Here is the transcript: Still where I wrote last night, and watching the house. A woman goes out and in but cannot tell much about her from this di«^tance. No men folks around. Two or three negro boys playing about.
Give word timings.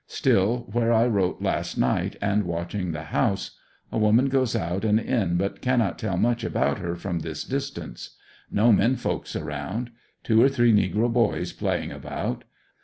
Still 0.07 0.67
where 0.71 0.91
I 0.91 1.05
wrote 1.05 1.43
last 1.43 1.77
night, 1.77 2.15
and 2.23 2.41
watching 2.45 2.91
the 2.91 3.03
house. 3.13 3.51
A 3.91 3.99
woman 3.99 4.29
goes 4.29 4.55
out 4.55 4.83
and 4.83 4.99
in 4.99 5.37
but 5.37 5.61
cannot 5.61 5.99
tell 5.99 6.17
much 6.17 6.43
about 6.43 6.79
her 6.79 6.95
from 6.95 7.19
this 7.19 7.43
di«^tance. 7.43 8.15
No 8.49 8.71
men 8.71 8.95
folks 8.95 9.35
around. 9.35 9.91
Two 10.23 10.41
or 10.41 10.49
three 10.49 10.73
negro 10.73 11.13
boys 11.13 11.53
playing 11.53 11.91
about. 11.91 12.45